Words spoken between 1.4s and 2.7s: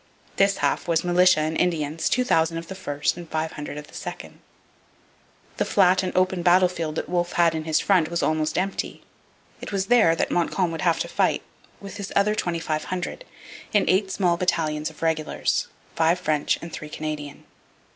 and Indians, 2,000 of